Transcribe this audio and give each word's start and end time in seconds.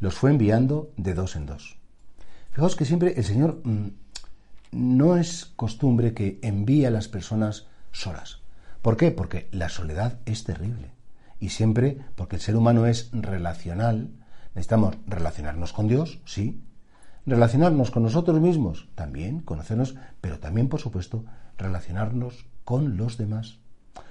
los 0.00 0.14
fue 0.14 0.30
enviando 0.30 0.92
de 0.96 1.14
dos 1.14 1.36
en 1.36 1.46
dos. 1.46 1.76
Fijaos 2.52 2.76
que 2.76 2.84
siempre 2.84 3.14
el 3.16 3.24
Señor 3.24 3.60
mm, 3.64 3.88
no 4.72 5.16
es 5.16 5.46
costumbre 5.56 6.14
que 6.14 6.38
envíe 6.42 6.84
a 6.84 6.90
las 6.90 7.08
personas 7.08 7.66
solas. 7.92 8.40
¿Por 8.82 8.96
qué? 8.96 9.10
Porque 9.10 9.48
la 9.52 9.68
soledad 9.68 10.18
es 10.26 10.44
terrible. 10.44 10.90
Y 11.40 11.50
siempre, 11.50 11.98
porque 12.16 12.36
el 12.36 12.42
ser 12.42 12.56
humano 12.56 12.86
es 12.86 13.10
relacional, 13.12 14.10
necesitamos 14.54 14.96
relacionarnos 15.06 15.72
con 15.72 15.88
Dios, 15.88 16.20
sí, 16.24 16.62
relacionarnos 17.26 17.90
con 17.90 18.02
nosotros 18.02 18.40
mismos, 18.40 18.88
también, 18.94 19.40
conocernos, 19.40 19.94
pero 20.20 20.38
también, 20.38 20.68
por 20.68 20.80
supuesto, 20.80 21.24
relacionarnos 21.56 22.46
con 22.64 22.96
los 22.96 23.18
demás. 23.18 23.58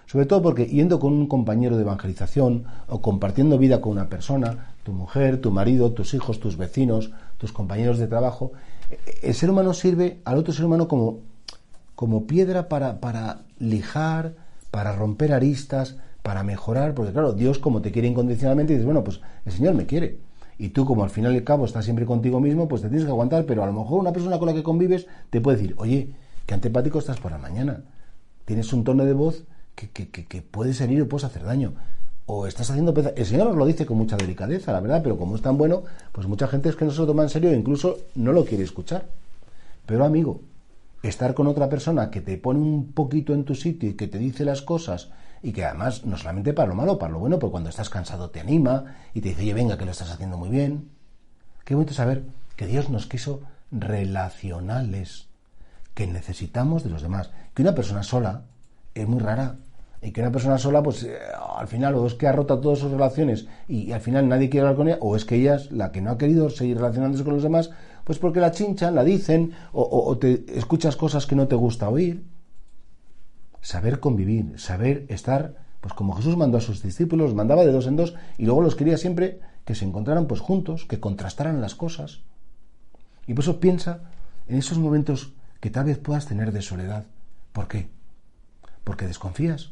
Sobre 0.05 0.25
todo 0.25 0.41
porque 0.41 0.65
yendo 0.65 0.99
con 0.99 1.13
un 1.13 1.27
compañero 1.27 1.75
de 1.75 1.83
evangelización 1.83 2.65
o 2.87 3.01
compartiendo 3.01 3.57
vida 3.57 3.81
con 3.81 3.91
una 3.91 4.09
persona, 4.09 4.73
tu 4.83 4.93
mujer, 4.93 5.41
tu 5.41 5.51
marido, 5.51 5.91
tus 5.91 6.13
hijos, 6.13 6.39
tus 6.39 6.57
vecinos, 6.57 7.11
tus 7.37 7.51
compañeros 7.51 7.97
de 7.97 8.07
trabajo, 8.07 8.53
el 9.21 9.33
ser 9.33 9.49
humano 9.49 9.73
sirve 9.73 10.21
al 10.23 10.37
otro 10.37 10.53
ser 10.53 10.65
humano 10.65 10.87
como, 10.87 11.19
como 11.95 12.25
piedra 12.25 12.69
para, 12.69 12.99
para 12.99 13.41
lijar, 13.59 14.35
para 14.71 14.95
romper 14.95 15.33
aristas, 15.33 15.97
para 16.23 16.43
mejorar, 16.43 16.93
porque 16.93 17.11
claro, 17.11 17.33
Dios 17.33 17.59
como 17.59 17.81
te 17.81 17.91
quiere 17.91 18.07
incondicionalmente, 18.07 18.73
dices, 18.73 18.85
bueno, 18.85 19.03
pues 19.03 19.21
el 19.45 19.51
Señor 19.51 19.73
me 19.73 19.85
quiere. 19.85 20.19
Y 20.59 20.69
tú 20.69 20.85
como 20.85 21.03
al 21.03 21.09
final 21.09 21.33
y 21.33 21.37
al 21.37 21.43
cabo 21.43 21.65
estás 21.65 21.85
siempre 21.85 22.05
contigo 22.05 22.39
mismo, 22.39 22.67
pues 22.67 22.81
te 22.81 22.89
tienes 22.89 23.05
que 23.05 23.11
aguantar, 23.11 23.45
pero 23.45 23.63
a 23.63 23.67
lo 23.67 23.73
mejor 23.73 23.99
una 23.99 24.11
persona 24.11 24.39
con 24.39 24.47
la 24.47 24.53
que 24.53 24.63
convives 24.63 25.07
te 25.29 25.39
puede 25.39 25.57
decir, 25.57 25.75
oye, 25.77 26.09
qué 26.45 26.53
antipático 26.53 26.99
estás 26.99 27.19
por 27.19 27.31
la 27.31 27.37
mañana. 27.37 27.83
Tienes 28.45 28.73
un 28.73 28.83
tono 28.83 29.05
de 29.05 29.13
voz 29.13 29.43
que, 29.77 30.09
que, 30.09 30.25
que, 30.25 30.41
puedes 30.41 30.81
herir 30.81 31.03
o 31.03 31.07
puedes 31.07 31.23
hacer 31.23 31.43
daño. 31.43 31.73
O 32.25 32.47
estás 32.47 32.69
haciendo... 32.71 32.93
El 32.93 33.25
Señor 33.25 33.47
nos 33.47 33.57
lo 33.57 33.65
dice 33.65 33.85
con 33.85 33.97
mucha 33.97 34.17
delicadeza, 34.17 34.73
la 34.73 34.81
verdad, 34.81 35.01
pero 35.03 35.17
como 35.17 35.35
es 35.35 35.41
tan 35.41 35.57
bueno, 35.57 35.83
pues 36.11 36.27
mucha 36.27 36.47
gente 36.47 36.69
es 36.69 36.75
que 36.75 36.85
no 36.85 36.91
se 36.91 36.99
lo 36.99 37.07
toma 37.07 37.23
en 37.23 37.29
serio 37.29 37.51
e 37.51 37.55
incluso 37.55 37.97
no 38.15 38.33
lo 38.33 38.43
quiere 38.43 38.63
escuchar. 38.63 39.05
Pero 39.85 40.03
amigo, 40.03 40.41
estar 41.03 41.33
con 41.35 41.47
otra 41.47 41.69
persona 41.69 42.09
que 42.09 42.21
te 42.21 42.37
pone 42.37 42.59
un 42.59 42.91
poquito 42.91 43.33
en 43.33 43.45
tu 43.45 43.53
sitio 43.55 43.89
y 43.89 43.93
que 43.93 44.07
te 44.07 44.17
dice 44.17 44.43
las 44.43 44.61
cosas 44.63 45.09
y 45.43 45.53
que 45.53 45.63
además 45.63 46.05
no 46.05 46.17
solamente 46.17 46.53
para 46.53 46.69
lo 46.69 46.75
malo, 46.75 46.97
para 46.97 47.13
lo 47.13 47.19
bueno, 47.19 47.37
porque 47.37 47.51
cuando 47.51 47.69
estás 47.69 47.89
cansado 47.89 48.31
te 48.31 48.39
anima 48.39 48.95
y 49.13 49.21
te 49.21 49.29
dice, 49.29 49.43
oye, 49.43 49.53
venga, 49.53 49.77
que 49.77 49.85
lo 49.85 49.91
estás 49.91 50.09
haciendo 50.09 50.37
muy 50.37 50.49
bien. 50.49 50.89
Qué 51.63 51.75
bonito 51.75 51.93
saber 51.93 52.23
que 52.55 52.65
Dios 52.65 52.89
nos 52.89 53.05
quiso 53.05 53.41
relacionales, 53.71 55.27
que 55.93 56.07
necesitamos 56.07 56.83
de 56.83 56.89
los 56.89 57.03
demás. 57.03 57.29
Que 57.53 57.61
una 57.61 57.75
persona 57.75 58.01
sola 58.01 58.41
es 58.95 59.07
muy 59.07 59.19
rara 59.19 59.57
y 60.01 60.11
que 60.11 60.21
una 60.21 60.31
persona 60.31 60.57
sola, 60.57 60.83
pues 60.83 61.03
eh, 61.03 61.17
al 61.57 61.67
final, 61.67 61.95
o 61.95 62.05
es 62.05 62.13
que 62.13 62.27
ha 62.27 62.31
roto 62.31 62.59
todas 62.59 62.79
sus 62.79 62.91
relaciones 62.91 63.47
y, 63.67 63.91
al 63.91 64.01
final 64.01 64.27
nadie 64.27 64.49
quiere 64.49 64.67
hablar 64.67 64.77
con 64.77 64.87
ella, 64.87 64.97
o 65.01 65.15
es 65.15 65.25
que 65.25 65.35
ella 65.35 65.55
es 65.55 65.71
la 65.71 65.91
que 65.91 66.01
no 66.01 66.11
ha 66.11 66.17
querido 66.17 66.49
seguir 66.49 66.77
relacionándose 66.77 67.23
con 67.23 67.33
los 67.33 67.43
demás, 67.43 67.71
pues 68.03 68.19
porque 68.19 68.39
la 68.39 68.51
chinchan, 68.51 68.95
la 68.95 69.03
dicen, 69.03 69.53
o, 69.73 70.17
te 70.17 70.45
escuchas 70.57 70.95
cosas 70.95 71.25
que 71.25 71.35
no 71.35 71.47
te 71.47 71.55
gusta 71.55 71.89
oír. 71.89 72.23
Saber 73.59 73.99
convivir, 73.99 74.57
saber 74.57 75.05
estar, 75.09 75.55
pues 75.81 75.93
como 75.93 76.13
Jesús 76.13 76.37
mandó 76.37 76.57
a 76.57 76.61
sus 76.61 76.81
discípulos, 76.81 77.33
mandaba 77.33 77.65
de 77.65 77.71
dos 77.73 77.85
en 77.85 77.97
dos, 77.97 78.15
y 78.37 78.45
luego 78.45 78.61
los 78.61 78.75
quería 78.75 78.97
siempre 78.97 79.41
que 79.65 79.75
se 79.75 79.83
encontraran 79.83 80.27
pues 80.27 80.39
juntos, 80.39 80.85
que 80.85 81.01
contrastaran 81.01 81.59
las 81.59 81.75
cosas. 81.75 82.21
Y 83.25 83.33
por 83.33 83.43
eso 83.43 83.59
piensa 83.59 84.03
en 84.47 84.57
esos 84.57 84.77
momentos 84.77 85.33
que 85.59 85.69
tal 85.69 85.85
vez 85.85 85.97
puedas 85.97 86.27
tener 86.27 86.53
de 86.53 86.61
soledad. 86.61 87.07
¿Por 87.51 87.67
qué? 87.67 87.89
Porque 88.85 89.05
desconfías, 89.05 89.71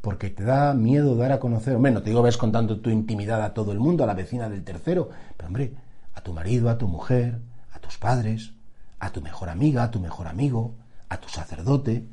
porque 0.00 0.30
te 0.30 0.44
da 0.44 0.72
miedo 0.74 1.16
dar 1.16 1.32
a 1.32 1.40
conocer, 1.40 1.76
hombre, 1.76 1.92
no 1.92 2.02
te 2.02 2.10
digo 2.10 2.22
ves 2.22 2.36
contando 2.36 2.80
tu 2.80 2.90
intimidad 2.90 3.42
a 3.42 3.52
todo 3.52 3.72
el 3.72 3.78
mundo, 3.78 4.04
a 4.04 4.06
la 4.06 4.14
vecina 4.14 4.48
del 4.48 4.64
tercero, 4.64 5.10
pero 5.36 5.48
hombre, 5.48 5.74
a 6.14 6.22
tu 6.22 6.32
marido, 6.32 6.70
a 6.70 6.78
tu 6.78 6.88
mujer, 6.88 7.40
a 7.72 7.78
tus 7.78 7.98
padres, 7.98 8.54
a 8.98 9.10
tu 9.12 9.20
mejor 9.20 9.48
amiga, 9.48 9.82
a 9.82 9.90
tu 9.90 10.00
mejor 10.00 10.26
amigo, 10.26 10.74
a 11.08 11.18
tu 11.18 11.28
sacerdote. 11.28 12.06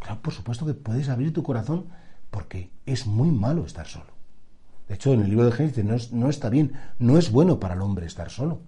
Claro, 0.00 0.20
por 0.20 0.34
supuesto 0.34 0.66
que 0.66 0.74
puedes 0.74 1.08
abrir 1.08 1.32
tu 1.32 1.42
corazón 1.42 1.86
porque 2.30 2.70
es 2.84 3.06
muy 3.06 3.30
malo 3.30 3.64
estar 3.64 3.86
solo. 3.86 4.12
De 4.88 4.96
hecho, 4.96 5.14
en 5.14 5.22
el 5.22 5.30
libro 5.30 5.46
de 5.46 5.52
Génesis 5.52 5.84
no, 5.84 5.96
no 6.18 6.28
está 6.28 6.50
bien, 6.50 6.72
no 6.98 7.16
es 7.16 7.30
bueno 7.30 7.58
para 7.58 7.74
el 7.74 7.80
hombre 7.80 8.04
estar 8.04 8.28
solo. 8.28 8.60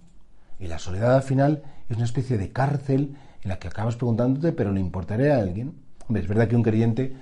Y 0.58 0.68
la 0.68 0.78
soledad 0.78 1.16
al 1.16 1.22
final 1.22 1.62
es 1.90 1.96
una 1.96 2.06
especie 2.06 2.38
de 2.38 2.52
cárcel 2.52 3.16
en 3.42 3.48
la 3.50 3.58
que 3.58 3.68
acabas 3.68 3.96
preguntándote, 3.96 4.52
pero 4.52 4.72
¿le 4.72 4.80
importaré 4.80 5.32
a 5.32 5.38
alguien? 5.38 5.74
Hombre, 6.08 6.22
es 6.22 6.28
verdad 6.28 6.48
que 6.48 6.56
un 6.56 6.62
creyente 6.62 7.16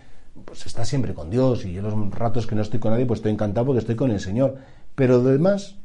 pues 0.44 0.66
está 0.66 0.84
siempre 0.84 1.14
con 1.14 1.30
Dios 1.30 1.64
y 1.64 1.72
yo 1.72 1.82
los 1.82 2.10
ratos 2.10 2.46
que 2.46 2.54
no 2.54 2.62
estoy 2.62 2.80
con 2.80 2.92
nadie, 2.92 3.06
pues 3.06 3.18
estoy 3.18 3.32
encantado 3.32 3.66
porque 3.66 3.80
estoy 3.80 3.96
con 3.96 4.10
el 4.10 4.20
Señor. 4.20 4.56
Pero 4.94 5.18
lo 5.18 5.30
demás, 5.30 5.76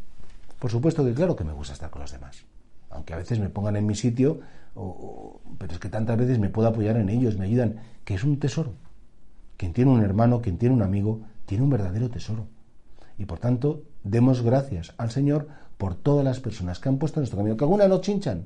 por 0.58 0.72
supuesto 0.72 1.06
que 1.06 1.14
claro 1.14 1.36
que 1.36 1.44
me 1.44 1.54
gusta 1.54 1.74
estar 1.74 1.90
con 1.90 2.02
los 2.02 2.12
demás. 2.12 2.44
Aunque 2.90 3.14
a 3.14 3.18
veces 3.18 3.40
me 3.40 3.50
pongan 3.50 3.76
en 3.76 3.86
mi 3.86 3.96
sitio, 3.96 4.40
pero 5.58 5.74
es 5.74 5.80
que 5.80 5.90
tantas 5.90 6.18
veces 6.18 6.40
me 6.40 6.50
puedo 6.50 6.68
apoyar 6.68 6.98
en 6.98 7.10
ellos, 7.10 7.38
me 7.38 7.46
ayudan, 7.46 7.78
que 8.04 8.16
es 8.16 8.24
un 8.24 8.40
tesoro. 8.40 8.74
Quien 9.58 9.74
tiene 9.74 9.92
un 9.92 10.02
hermano, 10.02 10.42
quien 10.42 10.58
tiene 10.58 10.74
un 10.74 10.82
amigo, 10.82 11.22
tiene 11.46 11.64
un 11.64 11.70
verdadero 11.70 12.10
tesoro. 12.10 12.48
Y 13.18 13.26
por 13.26 13.40
tanto, 13.40 13.84
demos 14.04 14.42
gracias 14.42 14.94
al 14.98 15.12
Señor 15.12 15.48
por 15.78 15.96
todas 15.96 16.26
las 16.26 16.40
personas 16.40 16.80
que 16.80 16.90
han 16.90 16.98
puesto 16.98 17.20
en 17.20 17.22
nuestro 17.22 17.38
camino, 17.38 17.58
que 17.58 17.66
algunas 17.66 17.90
no 17.90 18.02
chinchan, 18.02 18.46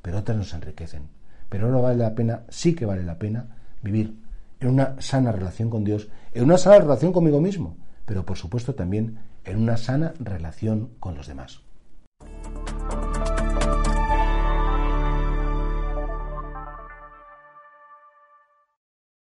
pero 0.00 0.18
otras 0.18 0.38
nos 0.38 0.54
enriquecen. 0.54 1.02
Pero 1.48 1.66
ahora 1.66 1.80
vale 1.80 1.98
la 1.98 2.14
pena, 2.14 2.42
sí 2.48 2.74
que 2.74 2.86
vale 2.86 3.04
la 3.04 3.18
pena, 3.18 3.56
vivir 3.82 4.14
en 4.60 4.68
una 4.68 5.00
sana 5.00 5.32
relación 5.32 5.70
con 5.70 5.84
Dios, 5.84 6.08
en 6.32 6.44
una 6.44 6.58
sana 6.58 6.78
relación 6.78 7.12
conmigo 7.12 7.40
mismo, 7.40 7.76
pero 8.04 8.24
por 8.24 8.36
supuesto 8.36 8.74
también 8.74 9.18
en 9.44 9.60
una 9.60 9.76
sana 9.76 10.14
relación 10.18 10.90
con 11.00 11.14
los 11.14 11.26
demás. 11.26 11.63